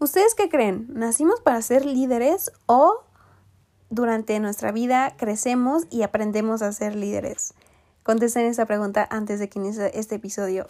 ¿Ustedes 0.00 0.36
qué 0.36 0.48
creen? 0.48 0.86
¿Nacimos 0.90 1.40
para 1.40 1.60
ser 1.60 1.84
líderes 1.84 2.52
o 2.66 3.02
durante 3.90 4.38
nuestra 4.38 4.70
vida 4.70 5.16
crecemos 5.16 5.86
y 5.90 6.02
aprendemos 6.02 6.62
a 6.62 6.70
ser 6.70 6.94
líderes? 6.94 7.52
Contesten 8.04 8.46
esa 8.46 8.64
pregunta 8.64 9.08
antes 9.10 9.40
de 9.40 9.48
que 9.48 9.58
inicie 9.58 9.90
este 9.94 10.14
episodio. 10.14 10.66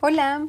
Hola, 0.00 0.48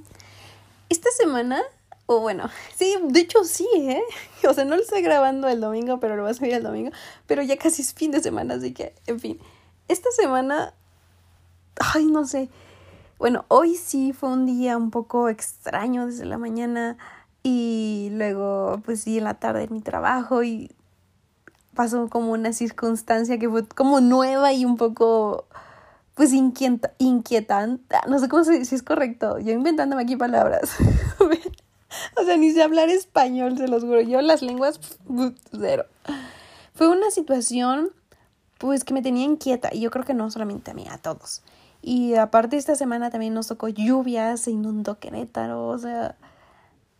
esta 0.89 1.09
semana, 1.11 1.63
o 2.07 2.19
bueno, 2.19 2.49
sí, 2.75 2.93
de 3.01 3.21
hecho 3.21 3.45
sí, 3.45 3.69
¿eh? 3.73 4.03
O 4.45 4.53
sea, 4.53 4.65
no 4.65 4.75
lo 4.75 4.81
estoy 4.81 5.01
grabando 5.01 5.47
el 5.47 5.61
domingo, 5.61 6.01
pero 6.01 6.17
lo 6.17 6.23
vas 6.23 6.31
a 6.31 6.39
subir 6.39 6.55
el 6.55 6.63
domingo, 6.63 6.91
pero 7.25 7.41
ya 7.41 7.55
casi 7.55 7.83
es 7.83 7.93
fin 7.93 8.11
de 8.11 8.21
semana, 8.21 8.55
así 8.55 8.73
que, 8.73 8.93
en 9.05 9.21
fin, 9.21 9.39
esta 9.87 10.11
semana, 10.11 10.73
ay, 11.79 12.05
no 12.07 12.25
sé, 12.25 12.49
bueno, 13.19 13.45
hoy 13.47 13.75
sí 13.75 14.13
fue 14.13 14.29
un 14.29 14.45
día 14.45 14.77
un 14.77 14.91
poco 14.91 15.29
extraño 15.29 16.05
desde 16.05 16.25
la 16.25 16.37
mañana 16.37 16.97
y 17.41 18.09
luego, 18.11 18.81
pues 18.85 19.01
sí, 19.01 19.17
en 19.17 19.23
la 19.23 19.35
tarde 19.35 19.63
en 19.63 19.73
mi 19.73 19.81
trabajo 19.81 20.43
y 20.43 20.71
pasó 21.73 22.09
como 22.09 22.31
una 22.31 22.53
circunstancia 22.53 23.39
que 23.39 23.49
fue 23.49 23.67
como 23.67 24.01
nueva 24.01 24.53
y 24.53 24.65
un 24.65 24.77
poco 24.77 25.45
pues 26.13 26.33
inquieta, 26.33 26.93
inquietante, 26.97 27.95
no 28.07 28.17
sé 28.17 28.27
cómo 28.27 28.43
se 28.43 28.65
si 28.65 28.75
es 28.75 28.81
correcto, 28.81 29.37
yo 29.39 29.53
inventándome 29.53 30.01
aquí 30.01 30.15
palabras. 30.15 30.75
o 32.19 32.23
sea, 32.23 32.37
ni 32.37 32.51
sé 32.51 32.63
hablar 32.63 32.89
español, 32.89 33.57
se 33.57 33.67
los 33.67 33.83
juro, 33.83 34.01
yo 34.01 34.21
las 34.21 34.41
lenguas 34.41 34.79
cero. 35.51 35.85
Fue 36.73 36.87
una 36.87 37.11
situación 37.11 37.91
pues 38.57 38.83
que 38.83 38.93
me 38.93 39.01
tenía 39.01 39.23
inquieta 39.25 39.69
y 39.71 39.81
yo 39.81 39.91
creo 39.91 40.05
que 40.05 40.15
no 40.15 40.29
solamente 40.31 40.71
a 40.71 40.73
mí, 40.73 40.85
a 40.89 40.97
todos. 40.97 41.43
Y 41.81 42.15
aparte 42.15 42.57
esta 42.57 42.75
semana 42.75 43.09
también 43.09 43.33
nos 43.33 43.47
tocó 43.47 43.67
lluvia, 43.67 44.35
se 44.37 44.51
inundó 44.51 44.99
Querétaro, 44.99 45.67
o 45.67 45.77
sea, 45.77 46.15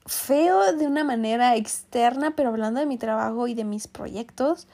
feo 0.06 0.74
de 0.74 0.88
una 0.88 1.04
manera 1.04 1.56
externa, 1.56 2.36
pero 2.36 2.50
hablando 2.50 2.80
de 2.80 2.86
mi 2.86 2.98
trabajo 2.98 3.48
y 3.48 3.54
de 3.54 3.66
mis 3.66 3.88
proyectos, 3.88 4.68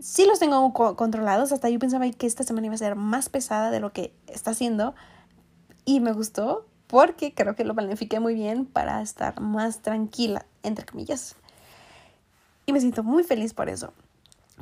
sí 0.00 0.26
los 0.26 0.38
tengo 0.38 0.72
controlados. 0.72 1.52
Hasta 1.52 1.68
yo 1.68 1.78
pensaba 1.78 2.08
que 2.10 2.26
esta 2.26 2.44
semana 2.44 2.66
iba 2.66 2.74
a 2.74 2.78
ser 2.78 2.96
más 2.96 3.28
pesada 3.28 3.70
de 3.70 3.80
lo 3.80 3.92
que 3.92 4.12
está 4.26 4.52
haciendo. 4.52 4.94
Y 5.84 6.00
me 6.00 6.12
gustó 6.12 6.66
porque 6.86 7.34
creo 7.34 7.56
que 7.56 7.64
lo 7.64 7.74
planifiqué 7.74 8.20
muy 8.20 8.34
bien 8.34 8.66
para 8.66 9.02
estar 9.02 9.40
más 9.40 9.80
tranquila, 9.80 10.46
entre 10.62 10.84
comillas. 10.84 11.36
Y 12.66 12.72
me 12.72 12.80
siento 12.80 13.02
muy 13.02 13.24
feliz 13.24 13.54
por 13.54 13.68
eso. 13.68 13.92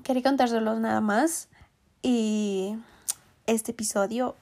Quería 0.03 0.23
contárselos 0.23 0.81
nada 0.81 1.01
más. 1.01 1.49
Y 2.03 2.77
este 3.47 3.73
episodio 3.73 4.37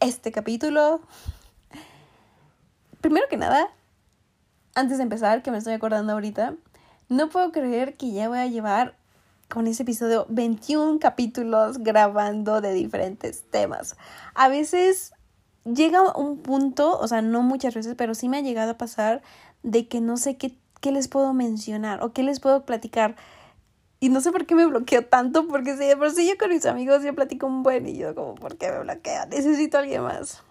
este 0.00 0.32
capítulo. 0.32 1.00
Primero 3.00 3.26
que 3.28 3.36
nada, 3.36 3.68
antes 4.74 4.98
de 4.98 5.04
empezar, 5.04 5.42
que 5.42 5.50
me 5.50 5.58
estoy 5.58 5.74
acordando 5.74 6.12
ahorita, 6.12 6.54
no 7.08 7.28
puedo 7.28 7.50
creer 7.52 7.96
que 7.96 8.12
ya 8.12 8.28
voy 8.28 8.38
a 8.38 8.46
llevar 8.46 8.96
con 9.48 9.66
ese 9.66 9.82
episodio 9.82 10.26
21 10.28 11.00
capítulos 11.00 11.78
grabando 11.78 12.60
de 12.60 12.72
diferentes 12.72 13.42
temas. 13.50 13.96
A 14.34 14.48
veces 14.48 15.12
llega 15.64 16.16
un 16.16 16.38
punto, 16.38 16.98
o 16.98 17.08
sea, 17.08 17.20
no 17.20 17.42
muchas 17.42 17.74
veces, 17.74 17.94
pero 17.96 18.14
sí 18.14 18.28
me 18.28 18.38
ha 18.38 18.42
llegado 18.42 18.72
a 18.72 18.78
pasar 18.78 19.22
de 19.62 19.88
que 19.88 20.00
no 20.00 20.16
sé 20.16 20.36
qué, 20.36 20.56
qué 20.80 20.92
les 20.92 21.08
puedo 21.08 21.34
mencionar 21.34 22.02
o 22.02 22.12
qué 22.12 22.22
les 22.22 22.38
puedo 22.38 22.64
platicar. 22.64 23.16
Y 24.00 24.08
no 24.08 24.22
sé 24.22 24.32
por 24.32 24.46
qué 24.46 24.54
me 24.54 24.64
bloqueo 24.64 25.04
tanto, 25.04 25.46
porque 25.46 25.76
si 25.76 25.94
por 25.94 26.10
sí 26.10 26.26
yo 26.26 26.38
con 26.38 26.48
mis 26.48 26.64
amigos 26.64 27.02
yo 27.04 27.14
platico 27.14 27.46
un 27.46 27.62
buen 27.62 27.86
y 27.86 27.96
yo 27.96 28.14
como, 28.14 28.34
¿por 28.34 28.56
qué 28.56 28.70
me 28.72 28.80
bloqueo? 28.80 29.26
Necesito 29.26 29.76
a 29.76 29.80
alguien 29.80 30.02
más. 30.02 30.42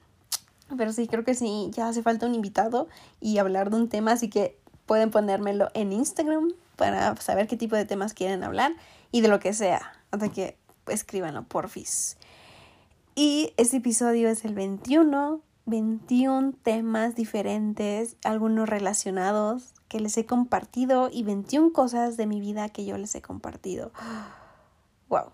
Pero 0.78 0.94
sí, 0.94 1.08
creo 1.08 1.24
que 1.24 1.34
sí, 1.34 1.70
ya 1.74 1.88
hace 1.88 2.04
falta 2.04 2.28
un 2.28 2.36
invitado 2.36 2.88
y 3.20 3.40
hablar 3.40 3.72
de 3.72 3.78
un 3.78 3.90
tema, 3.90 4.12
así 4.12 4.30
que 4.30 4.56
pueden 4.86 5.10
ponérmelo 5.10 5.70
en 5.74 5.92
Instagram 5.92 6.54
para 6.76 7.16
saber 7.18 7.48
qué 7.48 7.58
tipo 7.58 7.76
de 7.76 7.86
temas 7.86 8.14
quieren 8.14 8.44
hablar 8.44 8.74
y 9.12 9.22
de 9.22 9.28
lo 9.28 9.40
que 9.40 9.54
sea. 9.54 9.94
Así 10.12 10.30
que 10.30 10.58
escríbanlo, 10.88 11.44
porfis. 11.44 12.18
Y 13.16 13.54
este 13.58 13.78
episodio 13.78 14.30
es 14.30 14.46
el 14.46 14.54
21, 14.54 15.42
21 15.70 16.54
temas 16.64 17.16
diferentes, 17.16 18.18
algunos 18.24 18.68
relacionados 18.68 19.74
que 19.88 20.00
les 20.00 20.18
he 20.18 20.26
compartido 20.26 21.10
y 21.12 21.24
21 21.24 21.74
cosas 21.74 22.18
de 22.18 22.28
mi 22.28 22.40
vida 22.40 22.70
que 22.70 22.86
yo 22.86 22.98
les 22.98 23.14
he 23.16 23.22
compartido. 23.22 23.92
Wow, 25.10 25.32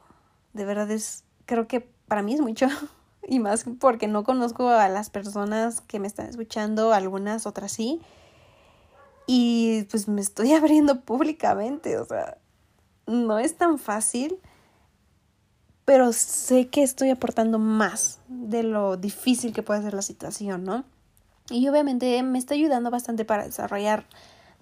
de 0.53 0.63
verdad 0.63 0.89
es, 0.89 1.25
creo 1.45 1.67
que 1.67 1.81
para 2.07 2.21
mí 2.21 2.33
es 2.33 2.39
mucho 2.39 2.67
y 3.27 3.39
más 3.39 3.65
porque 3.77 4.07
no 4.07 4.23
conozco 4.23 4.69
a 4.69 4.87
las 4.87 5.09
personas 5.09 5.81
que 5.81 5.99
me 5.99 6.07
están 6.07 6.27
escuchando, 6.27 6.93
algunas 6.93 7.45
otras 7.45 7.73
sí. 7.73 8.01
Y 9.27 9.83
pues 9.91 10.07
me 10.07 10.21
estoy 10.21 10.53
abriendo 10.53 11.01
públicamente, 11.01 11.97
o 11.97 12.05
sea, 12.05 12.37
no 13.05 13.37
es 13.37 13.57
tan 13.57 13.77
fácil, 13.77 14.39
pero 15.85 16.11
sé 16.13 16.67
que 16.67 16.81
estoy 16.81 17.11
aportando 17.11 17.59
más 17.59 18.19
de 18.27 18.63
lo 18.63 18.97
difícil 18.97 19.53
que 19.53 19.63
puede 19.63 19.83
ser 19.83 19.93
la 19.93 20.01
situación, 20.01 20.63
¿no? 20.63 20.83
Y 21.49 21.67
obviamente 21.69 22.21
me 22.23 22.39
está 22.39 22.55
ayudando 22.55 22.89
bastante 22.89 23.23
para 23.23 23.45
desarrollar 23.45 24.07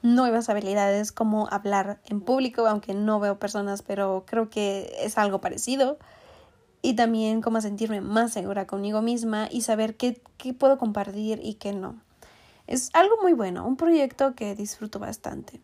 nuevas 0.02 0.50
habilidades 0.50 1.14
como 1.14 1.48
hablar 1.50 2.02
en 2.06 2.20
público, 2.20 2.68
aunque 2.68 2.94
no 2.94 3.22
veo 3.22 3.40
personas, 3.40 3.82
pero 3.82 4.26
creo 4.28 4.50
que 4.50 4.94
es 5.00 5.18
algo 5.18 5.40
parecido. 5.40 5.98
Y 6.82 6.96
también 6.96 7.42
como 7.42 7.62
sentirme 7.62 8.02
más 8.02 8.34
segura 8.34 8.68
conmigo 8.68 9.02
misma 9.02 9.48
y 9.50 9.62
saber 9.62 9.96
qué, 9.96 10.22
qué 10.38 10.54
puedo 10.54 10.78
compartir 10.78 11.40
y 11.42 11.54
qué 11.54 11.72
no. 11.72 12.02
Es 12.68 12.90
algo 12.92 13.16
muy 13.22 13.32
bueno, 13.32 13.66
un 13.66 13.78
proyecto 13.78 14.36
que 14.36 14.56
disfruto 14.56 15.00
bastante. 15.00 15.62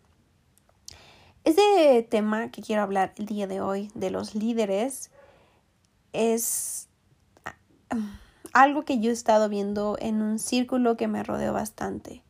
Este 1.44 2.08
tema 2.10 2.50
que 2.52 2.62
quiero 2.62 2.82
hablar 2.82 3.14
el 3.18 3.26
día 3.26 3.48
de 3.48 3.60
hoy 3.60 3.92
de 3.94 4.10
los 4.10 4.36
líderes 4.36 5.12
es 6.14 6.88
algo 8.54 8.84
que 8.84 9.00
yo 9.00 9.10
he 9.10 9.14
estado 9.14 9.50
viendo 9.50 9.98
en 10.00 10.22
un 10.22 10.40
círculo 10.40 10.98
que 10.98 11.08
me 11.08 11.24
rodeó 11.24 11.54
bastante. 11.54 12.24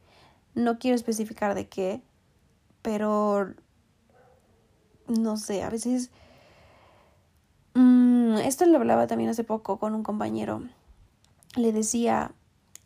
No 0.55 0.79
quiero 0.79 0.95
especificar 0.95 1.55
de 1.55 1.67
qué, 1.67 2.01
pero 2.81 3.53
no 5.07 5.37
sé, 5.37 5.63
a 5.63 5.69
veces... 5.69 6.11
Mm, 7.73 8.37
esto 8.37 8.65
lo 8.65 8.77
hablaba 8.77 9.07
también 9.07 9.29
hace 9.29 9.43
poco 9.43 9.79
con 9.79 9.93
un 9.93 10.03
compañero. 10.03 10.63
Le 11.55 11.71
decía, 11.71 12.31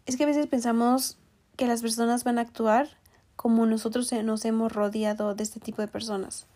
es 0.05 0.17
que 0.17 0.23
a 0.23 0.27
veces 0.27 0.47
pensamos 0.47 1.17
que 1.55 1.67
las 1.67 1.81
personas 1.81 2.23
van 2.23 2.37
a 2.37 2.41
actuar 2.41 2.89
como 3.35 3.65
nosotros 3.65 4.11
nos 4.23 4.45
hemos 4.45 4.71
rodeado 4.71 5.35
de 5.35 5.43
este 5.43 5.59
tipo 5.59 5.81
de 5.81 5.87
personas. 5.87 6.47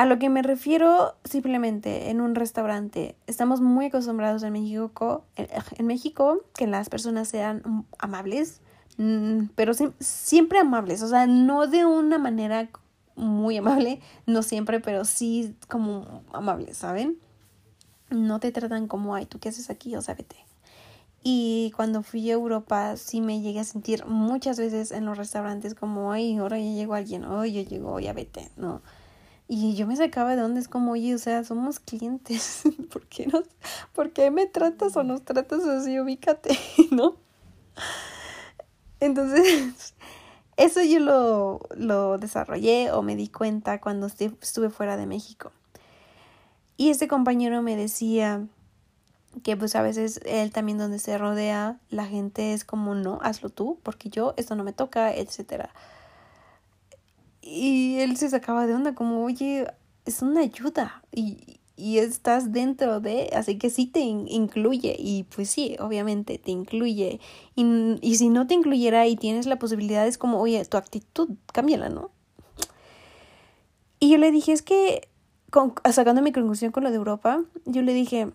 A 0.00 0.06
lo 0.06 0.18
que 0.18 0.30
me 0.30 0.40
refiero 0.40 1.14
simplemente 1.24 2.08
en 2.08 2.22
un 2.22 2.34
restaurante, 2.34 3.16
estamos 3.26 3.60
muy 3.60 3.84
acostumbrados 3.84 4.42
en 4.42 4.54
México, 4.54 5.26
en 5.36 5.86
México 5.86 6.40
que 6.54 6.66
las 6.66 6.88
personas 6.88 7.28
sean 7.28 7.84
amables, 7.98 8.62
mm, 8.96 9.48
pero 9.54 9.74
siempre 9.98 10.58
amables, 10.58 11.02
o 11.02 11.08
sea, 11.08 11.26
no 11.26 11.66
de 11.66 11.84
una 11.84 12.16
manera 12.16 12.70
muy 13.14 13.58
amable, 13.58 14.00
no 14.24 14.42
siempre, 14.42 14.80
pero 14.80 15.04
sí 15.04 15.54
como 15.68 16.22
amables, 16.32 16.78
¿saben? 16.78 17.18
No 18.08 18.40
te 18.40 18.52
tratan 18.52 18.88
como, 18.88 19.14
ay, 19.14 19.26
¿tú 19.26 19.38
qué 19.38 19.50
haces 19.50 19.68
aquí? 19.68 19.96
O 19.96 20.00
sea, 20.00 20.14
vete. 20.14 20.36
Y 21.22 21.74
cuando 21.76 22.02
fui 22.02 22.30
a 22.30 22.32
Europa 22.32 22.96
sí 22.96 23.20
me 23.20 23.42
llegué 23.42 23.60
a 23.60 23.64
sentir 23.64 24.06
muchas 24.06 24.58
veces 24.58 24.92
en 24.92 25.04
los 25.04 25.18
restaurantes 25.18 25.74
como, 25.74 26.10
ay, 26.10 26.38
ahora 26.38 26.58
ya 26.58 26.72
llegó 26.72 26.94
alguien, 26.94 27.26
ay, 27.28 27.52
yo 27.52 27.60
llego, 27.60 28.00
ya 28.00 28.14
vete, 28.14 28.50
¿no? 28.56 28.80
Y 29.52 29.74
yo 29.74 29.84
me 29.88 29.96
sacaba 29.96 30.36
de 30.36 30.42
donde 30.42 30.60
es 30.60 30.68
como, 30.68 30.92
oye, 30.92 31.12
o 31.12 31.18
sea, 31.18 31.42
somos 31.42 31.80
clientes, 31.80 32.62
¿por 32.92 33.04
qué, 33.06 33.26
nos, 33.26 33.42
¿por 33.92 34.12
qué 34.12 34.30
me 34.30 34.46
tratas 34.46 34.96
o 34.96 35.02
nos 35.02 35.24
tratas 35.24 35.64
así? 35.64 35.98
Ubícate, 35.98 36.56
¿no? 36.92 37.16
Entonces, 39.00 39.94
eso 40.56 40.84
yo 40.84 41.00
lo, 41.00 41.62
lo 41.74 42.16
desarrollé 42.18 42.92
o 42.92 43.02
me 43.02 43.16
di 43.16 43.26
cuenta 43.26 43.80
cuando 43.80 44.06
estuve 44.06 44.70
fuera 44.70 44.96
de 44.96 45.06
México. 45.06 45.50
Y 46.76 46.90
este 46.90 47.08
compañero 47.08 47.60
me 47.60 47.74
decía, 47.74 48.46
que 49.42 49.56
pues 49.56 49.74
a 49.74 49.82
veces 49.82 50.20
él 50.26 50.52
también 50.52 50.78
donde 50.78 51.00
se 51.00 51.18
rodea 51.18 51.80
la 51.88 52.06
gente 52.06 52.52
es 52.52 52.64
como 52.64 52.94
no, 52.94 53.18
hazlo 53.20 53.48
tú, 53.48 53.80
porque 53.82 54.10
yo 54.10 54.32
esto 54.36 54.54
no 54.54 54.62
me 54.62 54.72
toca, 54.72 55.12
etcétera. 55.12 55.70
Y 57.42 57.98
él 58.00 58.16
se 58.16 58.28
sacaba 58.28 58.66
de 58.66 58.74
onda 58.74 58.94
como, 58.94 59.24
oye, 59.24 59.66
es 60.04 60.22
una 60.22 60.40
ayuda 60.40 61.02
y, 61.12 61.60
y 61.76 61.98
estás 61.98 62.52
dentro 62.52 63.00
de, 63.00 63.30
así 63.34 63.56
que 63.56 63.70
sí 63.70 63.86
te 63.86 64.00
incluye 64.00 64.94
y 64.98 65.24
pues 65.24 65.50
sí, 65.50 65.76
obviamente 65.80 66.38
te 66.38 66.50
incluye. 66.50 67.20
Y, 67.56 67.96
y 68.02 68.16
si 68.16 68.28
no 68.28 68.46
te 68.46 68.54
incluyera 68.54 69.06
y 69.06 69.16
tienes 69.16 69.46
la 69.46 69.58
posibilidad 69.58 70.06
es 70.06 70.18
como, 70.18 70.40
oye, 70.40 70.64
tu 70.66 70.76
actitud, 70.76 71.30
cámbiala, 71.52 71.88
¿no? 71.88 72.10
Y 73.98 74.10
yo 74.10 74.18
le 74.18 74.30
dije, 74.30 74.52
es 74.52 74.62
que, 74.62 75.08
con, 75.50 75.74
sacando 75.90 76.22
mi 76.22 76.32
conclusión 76.32 76.72
con 76.72 76.84
lo 76.84 76.90
de 76.90 76.96
Europa, 76.96 77.42
yo 77.64 77.82
le 77.82 77.94
dije, 77.94 78.30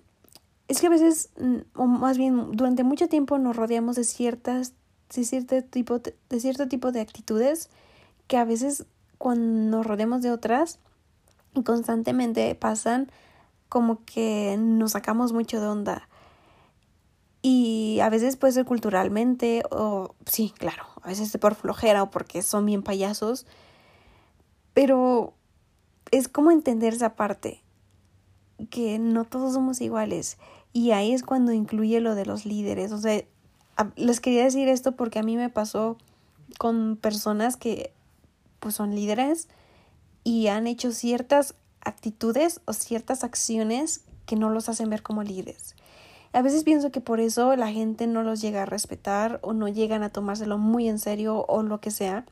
es 0.68 0.82
que 0.82 0.88
a 0.88 0.92
veces, 0.92 1.30
mm, 1.40 1.58
o 1.76 1.86
más 1.86 2.18
bien 2.18 2.52
durante 2.54 2.84
mucho 2.84 3.08
tiempo 3.08 3.38
nos 3.38 3.56
rodeamos 3.56 3.96
de 3.96 4.04
ciertas, 4.04 4.74
de 5.14 5.24
cierto 5.24 5.62
tipo, 5.64 6.00
de 6.00 6.40
cierto 6.40 6.68
tipo 6.68 6.92
de 6.92 7.02
actitudes 7.02 7.70
que 8.28 8.38
a 8.38 8.46
veces 8.46 8.86
cuando 9.18 9.78
nos 9.78 9.86
rodeamos 9.86 10.22
de 10.22 10.32
otras 10.32 10.80
constantemente 11.64 12.54
pasan 12.56 13.12
como 13.70 14.04
que 14.06 14.58
nos 14.60 14.92
sacamos 14.92 15.34
mucho 15.34 15.60
de 15.60 15.68
onda. 15.68 16.10
Y 17.42 18.00
a 18.02 18.10
veces 18.10 18.38
puede 18.38 18.54
ser 18.54 18.66
culturalmente 18.66 19.64
o 19.70 20.16
sí, 20.26 20.54
claro, 20.58 20.84
a 21.02 21.10
veces 21.10 21.36
por 21.38 21.56
flojera 21.56 22.04
o 22.04 22.10
porque 22.10 22.42
son 22.42 22.66
bien 22.66 22.84
payasos. 22.84 23.46
Pero 24.74 25.34
es 26.12 26.28
como 26.28 26.52
entender 26.52 26.94
esa 26.94 27.16
parte, 27.16 27.64
que 28.70 29.00
no 29.00 29.26
todos 29.26 29.54
somos 29.54 29.82
iguales. 29.82 30.38
Y 30.74 30.92
ahí 30.92 31.14
es 31.14 31.24
cuando 31.24 31.52
incluye 31.52 32.00
lo 32.00 32.16
de 32.16 32.26
los 32.26 32.46
líderes. 32.46 32.92
O 32.92 32.98
sea, 32.98 33.24
les 33.96 34.20
quería 34.20 34.44
decir 34.44 34.68
esto 34.68 34.96
porque 34.96 35.20
a 35.20 35.24
mí 35.24 35.38
me 35.38 35.50
pasó 35.50 35.98
con 36.58 36.98
personas 36.98 37.58
que 37.58 37.94
pues 38.66 38.74
son 38.74 38.96
líderes 38.96 39.48
y 40.24 40.48
han 40.48 40.66
hecho 40.66 40.92
ciertas 40.92 41.54
actitudes 41.82 42.62
o 42.66 42.74
ciertas 42.74 43.24
acciones 43.24 44.02
que 44.26 44.36
no 44.36 44.50
los 44.50 44.70
hacen 44.70 44.90
ver 44.90 45.04
como 45.04 45.22
líderes. 45.22 45.76
A 46.34 46.42
veces 46.42 46.64
pienso 46.64 46.92
que 46.92 47.00
por 47.00 47.20
eso 47.20 47.56
la 47.56 47.72
gente 47.72 48.08
no 48.08 48.24
los 48.24 48.42
llega 48.42 48.64
a 48.64 48.66
respetar 48.66 49.38
o 49.44 49.54
no 49.54 49.68
llegan 49.68 50.02
a 50.02 50.10
tomárselo 50.10 50.58
muy 50.58 50.90
en 50.90 50.98
serio 50.98 51.46
o 51.48 51.62
lo 51.62 51.80
que 51.80 51.92
sea. 51.92 52.26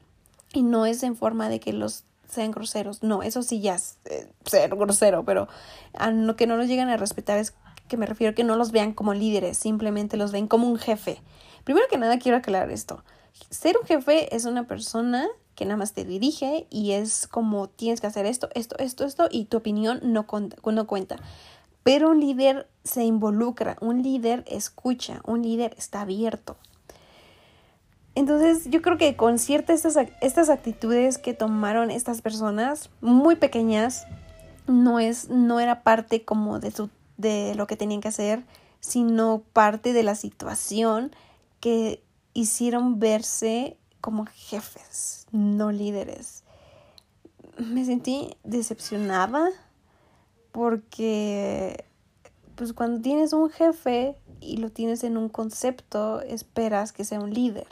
Y 0.51 0.63
no 0.63 0.87
es 0.87 1.03
en 1.03 1.15
forma 1.15 1.49
de 1.49 1.59
que 1.59 1.71
los 1.71 2.03
sean 2.27 2.49
groseros. 2.49 3.03
No, 3.03 3.21
eso 3.21 3.43
sí 3.43 3.61
ya 3.61 3.75
es 3.75 3.99
eh, 4.05 4.27
ser 4.43 4.75
grosero, 4.75 5.23
pero 5.23 5.47
a 5.93 6.09
lo 6.09 6.35
que 6.35 6.47
no 6.47 6.57
los 6.57 6.65
llegan 6.65 6.89
a 6.89 6.97
respetar 6.97 7.37
es 7.37 7.53
que 7.87 7.95
me 7.95 8.07
refiero 8.07 8.31
a 8.31 8.33
que 8.33 8.43
no 8.43 8.55
los 8.55 8.71
vean 8.71 8.93
como 8.93 9.13
líderes, 9.13 9.59
simplemente 9.59 10.17
los 10.17 10.31
ven 10.31 10.47
como 10.47 10.67
un 10.67 10.79
jefe. 10.79 11.21
Primero 11.63 11.85
que 11.91 11.99
nada 11.99 12.17
quiero 12.17 12.39
aclarar 12.39 12.71
esto. 12.71 13.03
Ser 13.51 13.77
un 13.79 13.85
jefe 13.85 14.35
es 14.35 14.45
una 14.45 14.65
persona 14.65 15.27
que 15.55 15.65
nada 15.65 15.77
más 15.77 15.93
te 15.93 16.05
dirige 16.05 16.67
y 16.69 16.91
es 16.91 17.27
como 17.27 17.67
tienes 17.67 18.01
que 18.01 18.07
hacer 18.07 18.25
esto, 18.25 18.49
esto, 18.55 18.75
esto, 18.79 19.05
esto 19.05 19.27
y 19.31 19.45
tu 19.45 19.57
opinión 19.57 19.99
no, 20.03 20.25
no 20.65 20.87
cuenta. 20.87 21.17
Pero 21.83 22.09
un 22.09 22.19
líder 22.19 22.67
se 22.83 23.03
involucra, 23.03 23.77
un 23.81 24.03
líder 24.03 24.43
escucha, 24.47 25.21
un 25.25 25.43
líder 25.43 25.75
está 25.77 26.01
abierto. 26.01 26.57
Entonces 28.15 28.69
yo 28.69 28.81
creo 28.81 28.97
que 28.97 29.15
con 29.15 29.39
ciertas 29.39 29.85
estas, 29.85 30.07
estas 30.21 30.49
actitudes 30.49 31.17
que 31.17 31.33
tomaron 31.33 31.91
estas 31.91 32.21
personas 32.21 32.89
muy 33.01 33.35
pequeñas, 33.35 34.05
no, 34.67 34.99
es, 34.99 35.29
no 35.29 35.59
era 35.59 35.83
parte 35.83 36.23
como 36.23 36.59
de, 36.59 36.71
de 37.17 37.55
lo 37.55 37.67
que 37.67 37.75
tenían 37.75 38.01
que 38.01 38.09
hacer, 38.09 38.43
sino 38.79 39.43
parte 39.53 39.93
de 39.93 40.03
la 40.03 40.15
situación 40.15 41.11
que 41.59 42.03
hicieron 42.33 42.99
verse 42.99 43.77
como 44.03 44.25
jefes, 44.25 45.27
no 45.31 45.71
líderes. 45.71 46.43
Me 47.57 47.85
sentí 47.85 48.35
decepcionada 48.43 49.49
porque 50.51 51.85
pues 52.55 52.73
cuando 52.73 52.99
tienes 52.99 53.31
un 53.31 53.49
jefe 53.49 54.17
y 54.41 54.57
lo 54.57 54.71
tienes 54.71 55.05
en 55.05 55.15
un 55.15 55.29
concepto, 55.29 56.19
esperas 56.19 56.91
que 56.91 57.05
sea 57.05 57.21
un 57.21 57.33
líder. 57.33 57.67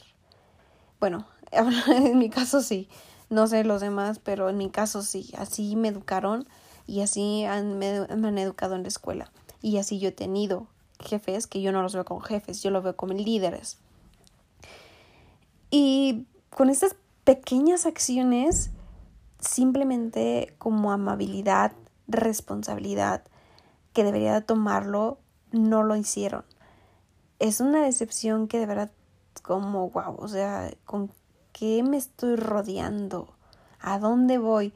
Bueno, 1.02 1.28
en 1.52 2.18
mi 2.18 2.30
caso 2.30 2.62
sí, 2.62 2.88
no 3.30 3.48
sé 3.48 3.66
los 3.66 3.82
demás, 3.82 4.20
pero 4.24 4.48
en 4.48 4.58
mi 4.58 4.70
caso 4.70 5.02
sí, 5.02 5.34
así 5.38 5.76
me 5.76 5.90
educaron 5.90 6.48
y 6.88 7.02
así 7.02 7.44
me, 7.62 8.08
me 8.08 8.28
han 8.30 8.38
educado 8.38 8.76
en 8.76 8.84
la 8.84 8.88
escuela. 8.88 9.30
Y 9.62 9.80
así 9.80 10.00
yo 10.00 10.08
he 10.08 10.14
tenido 10.14 10.68
jefes 11.02 11.46
que 11.46 11.62
yo 11.62 11.74
no 11.74 11.82
los 11.82 11.94
veo 11.94 12.06
como 12.06 12.22
jefes, 12.22 12.64
yo 12.64 12.72
los 12.72 12.86
veo 12.86 12.96
como 12.96 13.12
líderes. 13.12 13.80
Y 15.72 16.28
con 16.50 16.70
estas 16.70 16.96
pequeñas 17.24 17.86
acciones, 17.86 18.72
simplemente 19.40 20.54
como 20.58 20.92
amabilidad, 20.92 21.72
responsabilidad, 22.08 23.24
que 23.94 24.04
debería 24.04 24.42
tomarlo, 24.42 25.18
no 25.52 25.84
lo 25.84 25.96
hicieron. 25.96 26.44
Es 27.40 27.62
una 27.62 27.84
decepción 27.84 28.48
que 28.48 28.60
de 28.60 28.66
verdad, 28.66 28.92
como, 29.42 29.90
wow, 29.90 30.16
o 30.20 30.28
sea, 30.28 30.72
¿con 30.86 31.10
qué 31.54 31.82
me 31.84 31.98
estoy 31.98 32.36
rodeando? 32.36 33.34
¿A 33.80 33.98
dónde 33.98 34.38
voy? 34.38 34.74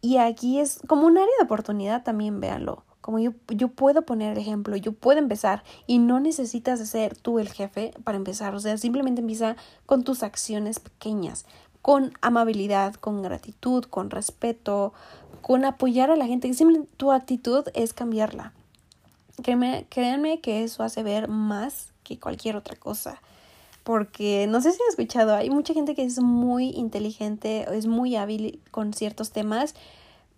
Y 0.00 0.16
aquí 0.16 0.58
es 0.58 0.80
como 0.88 1.06
un 1.06 1.18
área 1.18 1.32
de 1.38 1.44
oportunidad 1.44 2.02
también, 2.02 2.40
véanlo 2.40 2.87
como 3.08 3.20
yo, 3.20 3.32
yo 3.48 3.68
puedo 3.68 4.02
poner 4.02 4.32
el 4.32 4.38
ejemplo, 4.38 4.76
yo 4.76 4.92
puedo 4.92 5.18
empezar 5.18 5.64
y 5.86 5.96
no 5.96 6.20
necesitas 6.20 6.86
ser 6.86 7.16
tú 7.16 7.38
el 7.38 7.48
jefe 7.48 7.94
para 8.04 8.18
empezar, 8.18 8.54
o 8.54 8.60
sea, 8.60 8.76
simplemente 8.76 9.22
empieza 9.22 9.56
con 9.86 10.04
tus 10.04 10.22
acciones 10.22 10.78
pequeñas, 10.78 11.46
con 11.80 12.12
amabilidad, 12.20 12.96
con 12.96 13.22
gratitud, 13.22 13.84
con 13.84 14.10
respeto, 14.10 14.92
con 15.40 15.64
apoyar 15.64 16.10
a 16.10 16.16
la 16.16 16.26
gente, 16.26 16.52
simplemente 16.52 16.92
tu 16.98 17.10
actitud 17.10 17.64
es 17.72 17.94
cambiarla. 17.94 18.52
Créanme, 19.42 19.86
créanme 19.88 20.42
que 20.42 20.62
eso 20.62 20.82
hace 20.82 21.02
ver 21.02 21.28
más 21.28 21.94
que 22.04 22.20
cualquier 22.20 22.56
otra 22.56 22.76
cosa 22.76 23.22
porque 23.84 24.46
no 24.50 24.60
sé 24.60 24.72
si 24.72 24.82
han 24.82 24.90
escuchado, 24.90 25.34
hay 25.34 25.48
mucha 25.48 25.72
gente 25.72 25.94
que 25.94 26.04
es 26.04 26.20
muy 26.20 26.72
inteligente, 26.72 27.64
es 27.72 27.86
muy 27.86 28.16
hábil 28.16 28.60
con 28.70 28.92
ciertos 28.92 29.30
temas, 29.30 29.74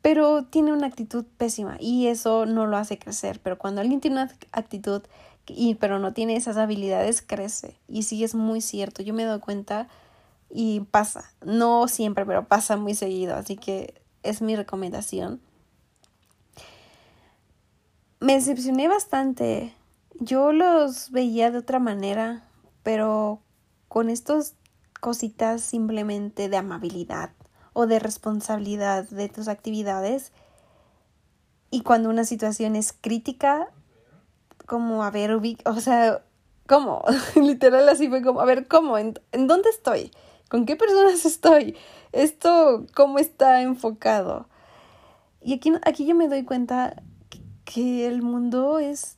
pero 0.02 0.44
tiene 0.44 0.72
una 0.72 0.86
actitud 0.86 1.24
pésima 1.36 1.76
y 1.78 2.06
eso 2.06 2.46
no 2.46 2.66
lo 2.66 2.76
hace 2.76 2.98
crecer. 2.98 3.40
Pero 3.42 3.58
cuando 3.58 3.80
alguien 3.80 4.00
tiene 4.00 4.22
una 4.22 4.34
actitud 4.52 5.02
y 5.46 5.74
pero 5.74 5.98
no 5.98 6.12
tiene 6.12 6.36
esas 6.36 6.56
habilidades, 6.56 7.22
crece. 7.22 7.76
Y 7.88 8.04
sí 8.04 8.24
es 8.24 8.34
muy 8.34 8.60
cierto. 8.60 9.02
Yo 9.02 9.12
me 9.14 9.24
doy 9.24 9.40
cuenta 9.40 9.88
y 10.48 10.80
pasa. 10.90 11.32
No 11.44 11.86
siempre, 11.88 12.24
pero 12.24 12.46
pasa 12.46 12.76
muy 12.76 12.94
seguido. 12.94 13.36
Así 13.36 13.56
que 13.56 14.00
es 14.22 14.40
mi 14.42 14.56
recomendación. 14.56 15.40
Me 18.20 18.34
decepcioné 18.34 18.88
bastante. 18.88 19.74
Yo 20.18 20.52
los 20.52 21.10
veía 21.10 21.50
de 21.50 21.58
otra 21.58 21.78
manera, 21.78 22.44
pero 22.82 23.40
con 23.88 24.10
estas 24.10 24.54
cositas 25.00 25.62
simplemente 25.62 26.48
de 26.48 26.56
amabilidad 26.58 27.32
o 27.72 27.86
de 27.86 27.98
responsabilidad 27.98 29.08
de 29.08 29.28
tus 29.28 29.48
actividades. 29.48 30.32
Y 31.70 31.82
cuando 31.82 32.08
una 32.08 32.24
situación 32.24 32.76
es 32.76 32.92
crítica, 32.92 33.68
como 34.66 35.04
a 35.04 35.10
ver, 35.10 35.32
o 35.32 35.80
sea, 35.80 36.22
¿cómo? 36.66 37.04
Literal 37.34 37.88
así 37.88 38.08
fue 38.08 38.22
como, 38.22 38.40
a 38.40 38.44
ver, 38.44 38.68
¿cómo? 38.68 38.98
¿En, 38.98 39.14
dónde 39.32 39.70
estoy? 39.70 40.12
¿Con 40.48 40.66
qué 40.66 40.76
personas 40.76 41.24
estoy? 41.26 41.76
¿Esto 42.12 42.86
cómo 42.94 43.18
está 43.18 43.62
enfocado? 43.62 44.48
Y 45.42 45.54
aquí, 45.54 45.72
aquí 45.82 46.06
yo 46.06 46.14
me 46.14 46.28
doy 46.28 46.44
cuenta 46.44 47.02
que 47.64 48.06
el 48.06 48.22
mundo 48.22 48.78
es... 48.78 49.16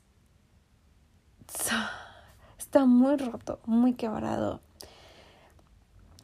Está 2.59 2.87
muy 2.87 3.17
roto, 3.17 3.61
muy 3.67 3.93
quebrado. 3.93 4.61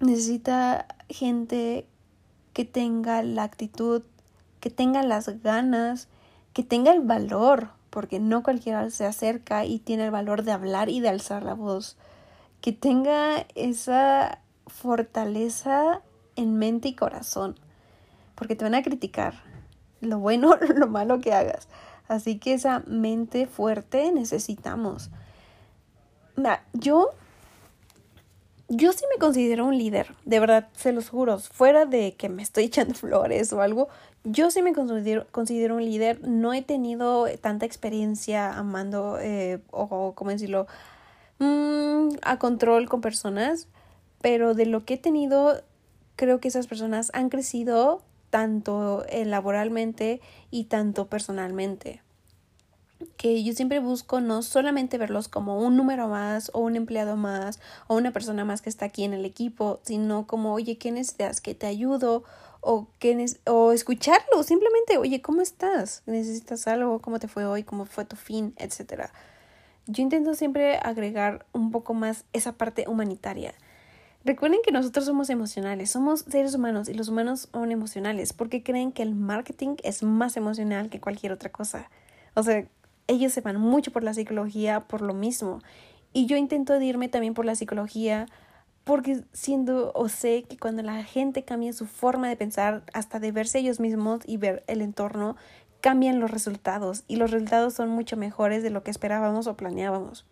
Necesita 0.01 0.87
gente 1.11 1.87
que 2.59 2.65
tenga 2.65 3.23
la 3.23 3.45
actitud, 3.45 4.03
que 4.59 4.69
tenga 4.69 5.05
las 5.05 5.45
ganas, 5.45 6.09
que 6.53 6.65
tenga 6.65 6.91
el 6.91 7.03
valor, 7.03 7.69
porque 7.89 8.19
no 8.19 8.43
cualquiera 8.43 8.91
se 8.91 9.07
acerca 9.07 9.65
y 9.65 9.79
tiene 9.79 10.07
el 10.07 10.11
valor 10.11 10.43
de 10.43 10.51
hablar 10.51 10.89
y 10.89 10.99
de 10.99 11.09
alzar 11.09 11.45
la 11.45 11.55
voz, 11.55 11.97
que 12.61 12.73
tenga 12.73 13.47
esa 13.55 14.41
fortaleza 14.67 16.03
en 16.35 16.59
mente 16.59 16.89
y 16.89 16.97
corazón, 16.97 17.55
porque 18.35 18.57
te 18.57 18.65
van 18.65 18.75
a 18.75 18.83
criticar 18.83 19.35
lo 20.01 20.19
bueno, 20.19 20.57
lo 20.75 20.89
malo 20.89 21.21
que 21.21 21.35
hagas. 21.35 21.69
Así 22.09 22.41
que 22.41 22.55
esa 22.55 22.81
mente 22.89 23.47
fuerte 23.47 24.11
necesitamos. 24.11 25.11
yo 26.73 27.11
yo 28.69 28.93
sí 28.93 29.05
me 29.13 29.19
considero 29.19 29.67
un 29.67 29.79
líder, 29.79 30.15
de 30.25 30.41
verdad, 30.41 30.69
se 30.77 30.93
los 30.93 31.09
juro, 31.09 31.39
fuera 31.39 31.87
de 31.87 32.15
que 32.15 32.29
me 32.29 32.43
estoy 32.43 32.65
echando 32.67 32.95
flores 32.95 33.53
o 33.53 33.63
algo, 33.63 33.89
yo 34.25 34.51
sí 34.51 34.63
me 34.63 34.75
considero, 34.75 35.27
considero 35.31 35.77
un 35.77 35.85
líder, 35.85 36.27
no 36.27 36.53
he 36.53 36.63
tenido 36.63 37.27
tanta 37.41 37.67
experiencia 37.67 38.53
amando 38.53 39.19
eh, 39.21 39.61
o, 39.71 40.13
como 40.15 40.31
decirlo, 40.31 40.67
mm, 41.39 42.09
a 42.23 42.39
control 42.39 42.89
con 42.89 43.01
personas, 43.01 43.69
pero 44.21 44.55
de 44.55 44.67
lo 44.67 44.85
que 44.85 44.95
he 44.95 44.99
tenido, 44.99 45.63
creo 46.17 46.41
que 46.41 46.49
esas 46.49 46.67
personas 46.67 47.11
han 47.15 47.31
crecido 47.31 48.03
tanto 48.31 49.05
eh, 49.09 49.25
laboralmente 49.25 50.21
y 50.51 50.65
tanto 50.65 51.07
personalmente 51.07 52.03
que 53.17 53.43
yo 53.45 53.53
siempre 53.53 53.81
busco 53.81 54.21
no 54.21 54.43
solamente 54.43 54.99
verlos 54.99 55.29
como 55.29 55.61
un 55.61 55.77
número 55.77 56.09
más 56.09 56.51
o 56.55 56.61
un 56.61 56.77
empleado 56.77 57.17
más 57.17 57.61
o 57.87 57.97
una 57.97 58.13
persona 58.13 58.45
más 58.45 58.63
que 58.63 58.71
está 58.71 58.87
aquí 58.87 59.05
en 59.05 59.13
el 59.13 59.25
equipo, 59.25 59.81
sino 59.83 60.27
como, 60.27 60.53
oye, 60.53 60.79
¿qué 60.79 60.91
necesitas? 60.91 61.41
¿Que 61.41 61.55
te 61.55 61.67
ayudo? 61.67 62.25
O, 62.61 62.89
que 62.99 63.25
o 63.47 63.73
escucharlo, 63.73 64.43
simplemente, 64.43 64.99
oye, 64.99 65.23
¿cómo 65.23 65.43
estás? 65.43 66.03
¿Necesitas 66.07 66.67
algo? 66.67 67.01
¿Cómo 67.01 67.21
te 67.21 67.29
fue 67.29 67.45
hoy? 67.45 67.63
¿Cómo 67.63 67.85
fue 67.85 68.05
tu 68.05 68.17
fin? 68.17 68.53
Etcétera. 68.57 69.13
yo 69.87 70.03
intento 70.03 70.35
siempre 70.35 70.77
agregar 70.79 71.47
un 71.53 71.71
poco 71.71 71.95
más 71.95 72.25
esa 72.33 72.53
parte 72.53 72.87
humanitaria. 72.89 73.55
Recuerden 74.25 74.61
que 74.65 74.73
nosotros 74.73 75.07
somos 75.07 75.31
emocionales, 75.31 75.91
somos 75.91 76.21
seres 76.29 76.55
humanos 76.55 76.89
y 76.89 76.95
los 76.95 77.09
humanos 77.09 77.49
son 77.53 77.71
emocionales 77.71 78.33
porque 78.33 78.63
creen 78.63 78.93
que 78.93 79.03
el 79.03 79.15
marketing 79.15 79.77
es 79.85 80.03
más 80.03 80.37
emocional 80.37 80.91
que 80.91 81.01
cualquier 81.01 81.33
otra 81.33 81.51
cosa. 81.51 81.89
O 82.35 82.43
sea, 82.43 82.67
ellos 83.09 83.33
se 83.33 83.41
van 83.41 83.61
mucho 83.61 83.91
por 83.91 84.05
la 84.05 84.15
psicología 84.15 84.87
por 84.87 85.03
lo 85.03 85.15
mismo. 85.15 85.61
Y 86.13 86.27
yo 86.27 86.37
intento 86.37 86.81
irme 86.81 87.09
también 87.09 87.35
por 87.35 87.45
la 87.45 87.57
psicología 87.57 88.27
porque 88.85 89.23
siendo 89.33 89.93
o 89.95 90.09
sé 90.09 90.45
que 90.45 90.57
cuando 90.57 90.83
la 90.83 91.03
gente 91.05 91.45
cambia 91.45 91.75
su 91.75 91.85
forma 91.85 92.29
de 92.29 92.37
pensar, 92.37 92.85
hasta 92.95 93.21
de 93.21 93.33
verse 93.33 93.59
ellos 93.59 93.81
mismos 93.81 94.21
y 94.25 94.39
ver 94.39 94.65
el 94.67 94.81
entorno, 94.81 95.37
cambian 95.81 96.21
los 96.21 96.31
resultados 96.31 97.05
y 97.07 97.17
los 97.17 97.31
resultados 97.31 97.75
son 97.75 97.91
mucho 97.91 98.17
mejores 98.17 98.63
de 98.63 98.71
lo 98.71 98.83
que 98.83 98.91
esperábamos 98.91 99.47
o 99.47 99.57
planeábamos. 99.57 100.25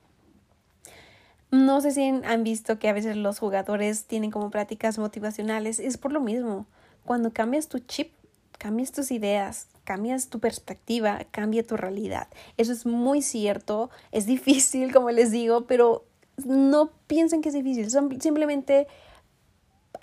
No 1.51 1.81
sé 1.81 1.91
si 1.91 2.03
han 2.03 2.45
visto 2.45 2.79
que 2.79 2.89
a 2.89 2.93
veces 2.93 3.17
los 3.17 3.39
jugadores 3.39 4.07
tienen 4.07 4.31
como 4.31 4.51
prácticas 4.51 4.99
motivacionales, 4.99 5.79
es 5.79 5.97
por 5.97 6.13
lo 6.13 6.21
mismo. 6.21 6.67
Cuando 7.05 7.33
cambias 7.33 7.69
tu 7.69 7.79
chip, 7.79 8.13
cambias 8.59 8.93
tus 8.93 9.11
ideas, 9.11 9.69
cambias 9.85 10.29
tu 10.29 10.41
perspectiva, 10.41 11.21
cambia 11.31 11.67
tu 11.67 11.77
realidad. 11.77 12.29
Eso 12.57 12.73
es 12.73 12.87
muy 12.87 13.23
cierto, 13.23 13.91
es 14.13 14.27
difícil, 14.27 14.93
como 14.93 15.11
les 15.11 15.31
digo, 15.31 15.67
pero 15.67 16.05
no 16.45 16.91
piensen 17.07 17.41
que 17.43 17.49
es 17.49 17.55
difícil, 17.55 17.91
simplemente 18.21 18.87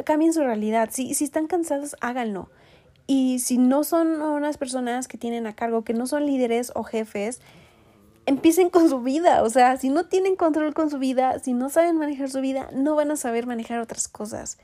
cambien 0.06 0.34
su 0.34 0.42
realidad. 0.42 0.90
Si, 0.92 1.14
si 1.14 1.24
están 1.24 1.48
cansados, 1.48 1.96
háganlo. 2.02 2.50
Y 3.06 3.40
si 3.40 3.58
no 3.58 3.84
son 3.84 4.22
unas 4.22 4.58
personas 4.58 5.08
que 5.08 5.18
tienen 5.18 5.46
a 5.46 5.54
cargo, 5.54 5.84
que 5.84 5.94
no 5.94 6.08
son 6.08 6.26
líderes 6.26 6.72
o 6.74 6.84
jefes, 6.84 7.42
empiecen 8.26 8.70
con 8.70 8.90
su 8.90 9.02
vida. 9.02 9.44
O 9.44 9.50
sea, 9.50 9.78
si 9.78 9.90
no 9.90 10.06
tienen 10.06 10.36
control 10.36 10.74
con 10.74 10.90
su 10.90 11.00
vida, 11.00 11.40
si 11.40 11.54
no 11.54 11.70
saben 11.70 11.98
manejar 11.98 12.30
su 12.30 12.42
vida, 12.42 12.70
no 12.74 12.96
van 12.96 13.12
a 13.12 13.18
saber 13.18 13.46
manejar 13.46 13.80
otras 13.80 14.08
cosas. 14.08 14.58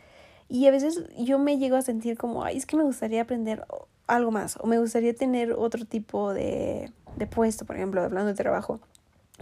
Y 0.49 0.65
a 0.65 0.71
veces 0.71 1.03
yo 1.17 1.37
me 1.39 1.57
llego 1.59 1.77
a 1.77 1.81
sentir 1.83 2.17
como, 2.17 2.43
ay, 2.43 2.57
es 2.57 2.65
que 2.65 2.75
me 2.75 2.83
gustaría 2.83 3.21
aprender 3.21 3.65
algo 4.07 4.31
más 4.31 4.57
o 4.59 4.65
me 4.65 4.79
gustaría 4.79 5.13
tener 5.13 5.53
otro 5.53 5.85
tipo 5.85 6.33
de, 6.33 6.91
de 7.15 7.27
puesto, 7.27 7.65
por 7.65 7.75
ejemplo, 7.75 8.01
hablando 8.01 8.29
de 8.29 8.35
trabajo. 8.35 8.79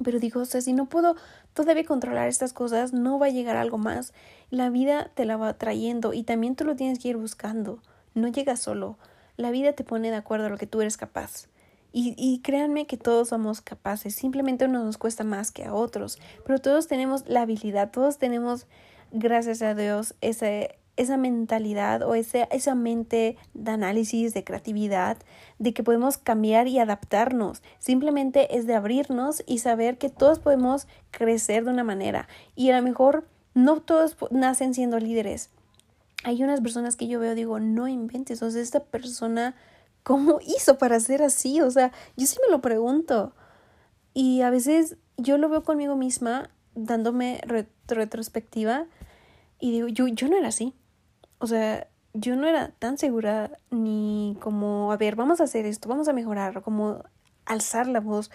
Pero 0.03 0.19
digo, 0.19 0.41
o 0.41 0.45
sea, 0.45 0.61
si 0.61 0.73
no 0.73 0.87
puedo 0.87 1.15
todavía 1.53 1.85
controlar 1.85 2.27
estas 2.27 2.53
cosas, 2.53 2.93
no 2.93 3.17
va 3.17 3.27
a 3.27 3.29
llegar 3.29 3.57
algo 3.57 3.77
más. 3.77 4.13
La 4.51 4.69
vida 4.69 5.09
te 5.15 5.25
la 5.25 5.37
va 5.37 5.57
trayendo 5.57 6.13
y 6.13 6.23
también 6.23 6.55
tú 6.55 6.65
lo 6.65 6.75
tienes 6.75 6.99
que 6.99 7.07
ir 7.07 7.17
buscando. 7.17 7.79
No 8.13 8.27
llegas 8.27 8.59
solo. 8.59 8.97
La 9.37 9.49
vida 9.49 9.73
te 9.73 9.83
pone 9.83 10.11
de 10.11 10.17
acuerdo 10.17 10.47
a 10.47 10.49
lo 10.49 10.57
que 10.57 10.67
tú 10.67 10.81
eres 10.81 10.97
capaz. 10.97 11.47
Y, 11.93 12.13
y 12.17 12.41
créanme 12.41 12.85
que 12.85 12.97
todos 12.97 13.29
somos 13.29 13.61
capaces, 13.61 14.13
simplemente 14.13 14.65
uno 14.65 14.83
nos 14.83 14.97
cuesta 14.97 15.23
más 15.23 15.51
que 15.51 15.63
a 15.63 15.73
otros, 15.73 16.19
pero 16.45 16.59
todos 16.59 16.85
tenemos 16.87 17.27
la 17.27 17.43
habilidad, 17.43 17.91
todos 17.91 18.17
tenemos, 18.17 18.67
gracias 19.11 19.61
a 19.61 19.73
Dios, 19.73 20.13
ese, 20.19 20.77
esa 20.97 21.17
mentalidad 21.17 22.01
o 22.01 22.15
ese, 22.15 22.47
esa 22.51 22.75
mente 22.75 23.37
de 23.53 23.71
análisis, 23.71 24.33
de 24.33 24.43
creatividad, 24.43 25.17
de 25.59 25.73
que 25.73 25.83
podemos 25.83 26.17
cambiar 26.17 26.67
y 26.67 26.79
adaptarnos. 26.79 27.61
Simplemente 27.79 28.57
es 28.57 28.67
de 28.67 28.75
abrirnos 28.75 29.43
y 29.45 29.59
saber 29.59 29.97
que 29.97 30.09
todos 30.09 30.39
podemos 30.39 30.87
crecer 31.11 31.63
de 31.63 31.71
una 31.71 31.83
manera. 31.83 32.27
Y 32.55 32.69
a 32.71 32.77
lo 32.77 32.83
mejor 32.83 33.27
no 33.53 33.81
todos 33.81 34.17
nacen 34.31 34.73
siendo 34.73 34.99
líderes, 34.99 35.49
hay 36.23 36.43
unas 36.43 36.61
personas 36.61 36.95
que 36.95 37.07
yo 37.07 37.19
veo, 37.19 37.35
digo, 37.35 37.59
no 37.59 37.87
inventes, 37.87 38.41
o 38.41 38.51
sea, 38.51 38.61
esta 38.61 38.83
persona, 38.83 39.55
¿cómo 40.03 40.39
hizo 40.45 40.77
para 40.77 40.99
ser 40.99 41.21
así? 41.21 41.61
O 41.61 41.71
sea, 41.71 41.91
yo 42.15 42.27
sí 42.27 42.37
me 42.45 42.51
lo 42.51 42.61
pregunto. 42.61 43.33
Y 44.13 44.41
a 44.41 44.49
veces 44.49 44.97
yo 45.17 45.37
lo 45.37 45.47
veo 45.49 45.63
conmigo 45.63 45.95
misma, 45.95 46.49
dándome 46.75 47.39
retrospectiva, 47.87 48.87
y 49.59 49.71
digo, 49.71 49.87
yo, 49.87 50.07
yo 50.07 50.27
no 50.27 50.37
era 50.37 50.49
así. 50.49 50.73
O 51.39 51.47
sea, 51.47 51.87
yo 52.13 52.35
no 52.35 52.47
era 52.47 52.69
tan 52.79 52.97
segura 52.97 53.51
ni 53.69 54.37
como, 54.41 54.91
a 54.91 54.97
ver, 54.97 55.15
vamos 55.15 55.39
a 55.39 55.43
hacer 55.43 55.65
esto, 55.65 55.89
vamos 55.89 56.07
a 56.07 56.13
mejorar, 56.13 56.61
como 56.61 57.03
alzar 57.45 57.87
la 57.87 57.99
voz 57.99 58.31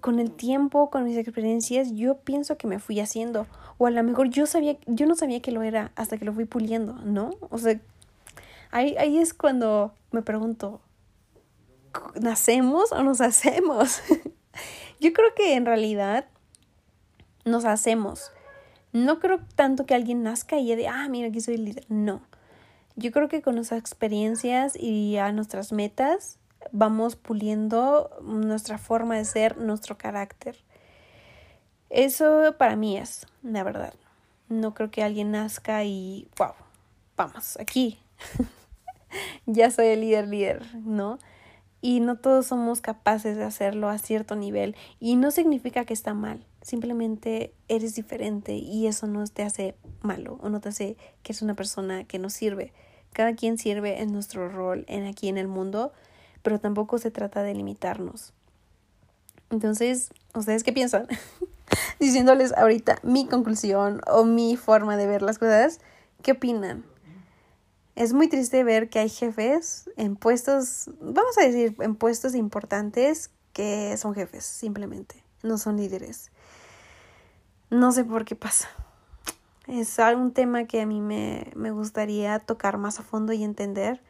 con 0.00 0.18
el 0.18 0.30
tiempo, 0.32 0.90
con 0.90 1.04
mis 1.04 1.16
experiencias, 1.16 1.92
yo 1.92 2.18
pienso 2.18 2.56
que 2.56 2.66
me 2.66 2.78
fui 2.78 3.00
haciendo. 3.00 3.46
O 3.78 3.86
a 3.86 3.90
lo 3.90 4.02
mejor 4.02 4.30
yo 4.30 4.46
sabía, 4.46 4.76
yo 4.86 5.06
no 5.06 5.14
sabía 5.14 5.40
que 5.40 5.52
lo 5.52 5.62
era 5.62 5.92
hasta 5.94 6.18
que 6.18 6.24
lo 6.24 6.32
fui 6.32 6.44
puliendo, 6.44 6.94
¿no? 7.04 7.32
O 7.50 7.58
sea, 7.58 7.78
ahí, 8.70 8.96
ahí 8.98 9.18
es 9.18 9.34
cuando 9.34 9.92
me 10.10 10.22
pregunto, 10.22 10.80
¿nacemos 12.20 12.92
o 12.92 13.02
nos 13.02 13.20
hacemos? 13.20 14.00
yo 15.00 15.12
creo 15.12 15.34
que 15.34 15.54
en 15.54 15.66
realidad 15.66 16.26
nos 17.44 17.64
hacemos. 17.64 18.32
No 18.92 19.20
creo 19.20 19.40
tanto 19.54 19.86
que 19.86 19.94
alguien 19.94 20.22
nazca 20.22 20.58
y 20.58 20.66
ya 20.66 20.76
de, 20.76 20.88
ah, 20.88 21.08
mira, 21.08 21.28
aquí 21.28 21.40
soy 21.40 21.56
líder. 21.56 21.84
No. 21.88 22.22
Yo 22.96 23.12
creo 23.12 23.28
que 23.28 23.40
con 23.40 23.54
nuestras 23.54 23.80
experiencias 23.80 24.76
y 24.76 25.16
a 25.16 25.32
nuestras 25.32 25.72
metas 25.72 26.38
vamos 26.72 27.16
puliendo 27.16 28.10
nuestra 28.22 28.78
forma 28.78 29.16
de 29.16 29.24
ser, 29.24 29.56
nuestro 29.58 29.96
carácter. 29.96 30.56
Eso 31.88 32.54
para 32.58 32.76
mí 32.76 32.96
es, 32.96 33.26
la 33.42 33.62
verdad. 33.62 33.94
No 34.48 34.74
creo 34.74 34.90
que 34.90 35.02
alguien 35.02 35.30
nazca 35.30 35.84
y, 35.84 36.28
wow, 36.38 36.52
vamos, 37.16 37.58
aquí. 37.60 37.98
ya 39.46 39.70
soy 39.70 39.86
el 39.88 40.00
líder, 40.00 40.28
líder, 40.28 40.74
¿no? 40.74 41.18
Y 41.80 42.00
no 42.00 42.16
todos 42.16 42.46
somos 42.46 42.80
capaces 42.80 43.36
de 43.36 43.44
hacerlo 43.44 43.88
a 43.88 43.98
cierto 43.98 44.36
nivel. 44.36 44.76
Y 44.98 45.16
no 45.16 45.30
significa 45.30 45.84
que 45.84 45.94
está 45.94 46.14
mal. 46.14 46.44
Simplemente 46.62 47.54
eres 47.68 47.94
diferente 47.94 48.54
y 48.54 48.86
eso 48.86 49.06
no 49.06 49.24
te 49.26 49.42
hace 49.42 49.74
malo 50.02 50.38
o 50.42 50.50
no 50.50 50.60
te 50.60 50.68
hace 50.68 50.96
que 51.22 51.32
es 51.32 51.40
una 51.40 51.54
persona 51.54 52.04
que 52.04 52.18
no 52.18 52.28
sirve. 52.28 52.72
Cada 53.12 53.34
quien 53.34 53.56
sirve 53.56 54.02
en 54.02 54.12
nuestro 54.12 54.48
rol 54.48 54.84
en 54.88 55.06
aquí 55.06 55.28
en 55.28 55.38
el 55.38 55.48
mundo 55.48 55.92
pero 56.42 56.58
tampoco 56.58 56.98
se 56.98 57.10
trata 57.10 57.42
de 57.42 57.54
limitarnos. 57.54 58.32
Entonces, 59.50 60.10
¿ustedes 60.34 60.62
qué 60.62 60.72
piensan? 60.72 61.06
Diciéndoles 62.00 62.52
ahorita 62.56 62.98
mi 63.02 63.26
conclusión 63.26 64.00
o 64.06 64.24
mi 64.24 64.56
forma 64.56 64.96
de 64.96 65.06
ver 65.06 65.22
las 65.22 65.38
cosas, 65.38 65.80
¿qué 66.22 66.32
opinan? 66.32 66.84
Es 68.00 68.14
muy 68.14 68.28
triste 68.28 68.64
ver 68.64 68.88
que 68.88 68.98
hay 68.98 69.10
jefes 69.10 69.90
en 69.98 70.16
puestos, 70.16 70.88
vamos 71.02 71.36
a 71.36 71.42
decir, 71.42 71.76
en 71.80 71.96
puestos 71.96 72.34
importantes 72.34 73.30
que 73.52 73.94
son 73.98 74.14
jefes, 74.14 74.42
simplemente, 74.42 75.22
no 75.42 75.58
son 75.58 75.76
líderes. 75.76 76.30
No 77.68 77.92
sé 77.92 78.06
por 78.06 78.24
qué 78.24 78.36
pasa. 78.36 78.70
Es 79.66 79.98
un 80.16 80.32
tema 80.32 80.64
que 80.64 80.80
a 80.80 80.86
mí 80.86 81.02
me, 81.02 81.52
me 81.54 81.72
gustaría 81.72 82.38
tocar 82.38 82.78
más 82.78 82.98
a 83.00 83.02
fondo 83.02 83.34
y 83.34 83.44
entender, 83.44 84.02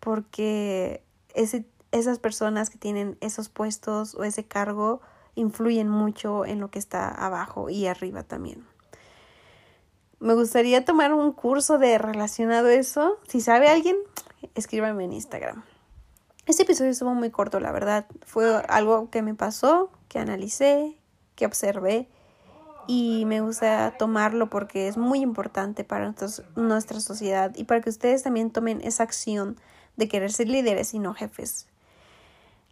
porque 0.00 1.04
ese, 1.32 1.64
esas 1.92 2.18
personas 2.18 2.70
que 2.70 2.78
tienen 2.78 3.18
esos 3.20 3.48
puestos 3.48 4.16
o 4.16 4.24
ese 4.24 4.48
cargo 4.48 5.00
influyen 5.36 5.88
mucho 5.88 6.44
en 6.44 6.58
lo 6.58 6.72
que 6.72 6.80
está 6.80 7.08
abajo 7.08 7.70
y 7.70 7.86
arriba 7.86 8.24
también. 8.24 8.66
Me 10.20 10.34
gustaría 10.34 10.84
tomar 10.84 11.12
un 11.12 11.32
curso 11.32 11.78
de 11.78 11.96
relacionado 11.96 12.68
a 12.68 12.72
eso. 12.72 13.18
Si 13.28 13.40
sabe 13.40 13.68
alguien, 13.68 13.96
escríbame 14.56 15.04
en 15.04 15.12
Instagram. 15.12 15.62
Este 16.46 16.64
episodio 16.64 16.90
estuvo 16.90 17.14
muy 17.14 17.30
corto, 17.30 17.60
la 17.60 17.70
verdad. 17.70 18.06
Fue 18.26 18.62
algo 18.68 19.10
que 19.10 19.22
me 19.22 19.34
pasó, 19.34 19.92
que 20.08 20.18
analicé, 20.18 20.98
que 21.36 21.46
observé 21.46 22.08
y 22.88 23.26
me 23.26 23.42
gusta 23.42 23.94
tomarlo 23.96 24.50
porque 24.50 24.88
es 24.88 24.96
muy 24.96 25.20
importante 25.20 25.84
para 25.84 26.12
nuestra 26.56 27.00
sociedad 27.00 27.52
y 27.54 27.64
para 27.64 27.80
que 27.80 27.90
ustedes 27.90 28.24
también 28.24 28.50
tomen 28.50 28.80
esa 28.80 29.04
acción 29.04 29.56
de 29.96 30.08
querer 30.08 30.32
ser 30.32 30.48
líderes 30.48 30.94
y 30.94 30.98
no 30.98 31.14
jefes. 31.14 31.68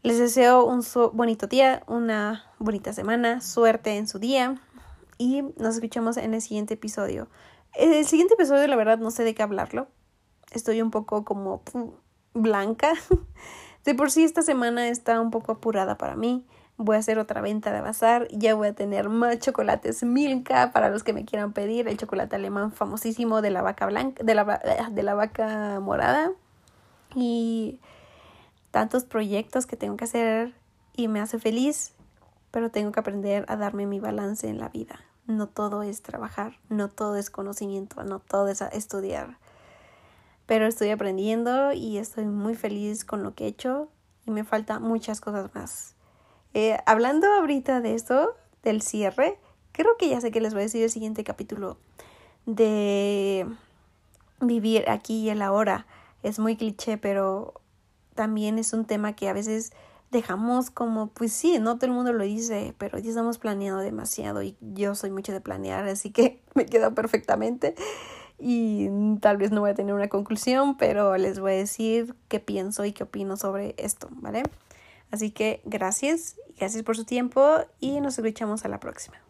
Les 0.02 0.18
deseo 0.18 0.64
un 0.64 0.82
bonito 1.12 1.46
día, 1.46 1.84
una 1.86 2.44
bonita 2.58 2.92
semana, 2.92 3.40
suerte 3.40 3.96
en 3.98 4.08
su 4.08 4.18
día 4.18 4.60
y 5.18 5.42
nos 5.58 5.76
escuchamos 5.76 6.16
en 6.16 6.34
el 6.34 6.42
siguiente 6.42 6.74
episodio. 6.74 7.28
El 7.74 8.06
siguiente 8.06 8.34
episodio, 8.34 8.66
la 8.66 8.76
verdad, 8.76 8.98
no 8.98 9.10
sé 9.10 9.24
de 9.24 9.34
qué 9.34 9.42
hablarlo. 9.42 9.88
Estoy 10.52 10.80
un 10.80 10.90
poco 10.90 11.24
como 11.24 11.62
blanca. 12.34 12.92
De 13.84 13.94
por 13.94 14.10
sí 14.10 14.24
esta 14.24 14.42
semana 14.42 14.88
está 14.88 15.20
un 15.20 15.30
poco 15.30 15.52
apurada 15.52 15.96
para 15.96 16.16
mí. 16.16 16.44
Voy 16.76 16.96
a 16.96 16.98
hacer 16.98 17.18
otra 17.20 17.40
venta 17.40 17.72
de 17.72 17.80
bazar. 17.80 18.26
Ya 18.32 18.54
voy 18.54 18.68
a 18.68 18.74
tener 18.74 19.08
más 19.08 19.38
chocolates 19.38 20.02
Milka 20.02 20.72
para 20.72 20.90
los 20.90 21.04
que 21.04 21.12
me 21.12 21.24
quieran 21.24 21.52
pedir. 21.52 21.86
El 21.86 21.96
chocolate 21.96 22.34
alemán 22.34 22.72
famosísimo 22.72 23.42
de 23.42 23.50
la 23.50 23.62
vaca 23.62 23.86
blanca, 23.86 24.24
de 24.24 24.34
la, 24.34 24.60
de 24.90 25.02
la 25.04 25.14
vaca 25.14 25.78
morada 25.80 26.32
y 27.14 27.80
tantos 28.72 29.04
proyectos 29.04 29.66
que 29.66 29.76
tengo 29.76 29.96
que 29.96 30.04
hacer 30.04 30.52
y 30.96 31.08
me 31.08 31.20
hace 31.20 31.38
feliz, 31.38 31.94
pero 32.50 32.70
tengo 32.70 32.92
que 32.92 33.00
aprender 33.00 33.44
a 33.48 33.56
darme 33.56 33.86
mi 33.86 34.00
balance 34.00 34.48
en 34.48 34.58
la 34.58 34.68
vida. 34.68 35.05
No 35.26 35.48
todo 35.48 35.82
es 35.82 36.02
trabajar, 36.02 36.58
no 36.68 36.88
todo 36.88 37.16
es 37.16 37.30
conocimiento, 37.30 38.04
no 38.04 38.20
todo 38.20 38.48
es 38.48 38.60
estudiar. 38.60 39.38
Pero 40.46 40.66
estoy 40.66 40.90
aprendiendo 40.90 41.72
y 41.72 41.98
estoy 41.98 42.26
muy 42.26 42.54
feliz 42.54 43.04
con 43.04 43.22
lo 43.22 43.34
que 43.34 43.44
he 43.44 43.48
hecho 43.48 43.88
y 44.24 44.30
me 44.30 44.44
falta 44.44 44.78
muchas 44.78 45.20
cosas 45.20 45.54
más. 45.54 45.94
Eh, 46.54 46.78
hablando 46.86 47.26
ahorita 47.26 47.80
de 47.80 47.94
esto, 47.94 48.36
del 48.62 48.82
cierre. 48.82 49.38
Creo 49.72 49.96
que 49.98 50.08
ya 50.08 50.20
sé 50.20 50.30
que 50.30 50.40
les 50.40 50.54
voy 50.54 50.62
a 50.62 50.64
decir 50.64 50.82
el 50.82 50.90
siguiente 50.90 51.24
capítulo 51.24 51.78
de 52.46 53.46
vivir 54.40 54.88
aquí 54.88 55.24
y 55.24 55.30
el 55.30 55.42
ahora. 55.42 55.86
Es 56.22 56.38
muy 56.38 56.56
cliché, 56.56 56.98
pero 56.98 57.60
también 58.14 58.58
es 58.58 58.72
un 58.72 58.84
tema 58.84 59.14
que 59.14 59.28
a 59.28 59.32
veces 59.32 59.72
dejamos 60.10 60.70
como, 60.70 61.08
pues 61.08 61.32
sí, 61.32 61.58
no 61.58 61.76
todo 61.76 61.86
el 61.86 61.92
mundo 61.92 62.12
lo 62.12 62.24
dice, 62.24 62.74
pero 62.78 62.98
ya 62.98 63.08
estamos 63.08 63.38
planeando 63.38 63.80
demasiado 63.80 64.42
y 64.42 64.56
yo 64.60 64.94
soy 64.94 65.10
mucho 65.10 65.32
de 65.32 65.40
planear, 65.40 65.86
así 65.88 66.10
que 66.10 66.42
me 66.54 66.66
queda 66.66 66.92
perfectamente 66.92 67.74
y 68.38 68.88
tal 69.20 69.36
vez 69.38 69.50
no 69.50 69.62
voy 69.62 69.70
a 69.70 69.74
tener 69.74 69.94
una 69.94 70.08
conclusión, 70.08 70.76
pero 70.76 71.16
les 71.16 71.40
voy 71.40 71.52
a 71.52 71.56
decir 71.56 72.14
qué 72.28 72.40
pienso 72.40 72.84
y 72.84 72.92
qué 72.92 73.04
opino 73.04 73.36
sobre 73.36 73.74
esto, 73.78 74.08
¿vale? 74.10 74.42
Así 75.10 75.30
que 75.30 75.62
gracias, 75.64 76.36
gracias 76.58 76.82
por 76.82 76.96
su 76.96 77.04
tiempo 77.04 77.60
y 77.80 78.00
nos 78.00 78.18
escuchamos 78.18 78.64
a 78.64 78.68
la 78.68 78.80
próxima. 78.80 79.25